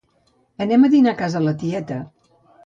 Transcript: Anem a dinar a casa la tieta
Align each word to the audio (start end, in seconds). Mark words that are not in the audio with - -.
Anem 0.65 0.87
a 0.87 0.89
dinar 0.93 1.13
a 1.17 1.19
casa 1.19 1.43
la 1.49 1.55
tieta 1.65 1.99